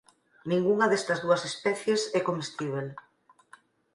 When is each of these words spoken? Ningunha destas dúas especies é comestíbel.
Ningunha 0.51 0.89
destas 0.91 1.21
dúas 1.25 1.41
especies 1.51 2.01
é 2.17 2.19
comestíbel. 2.27 2.87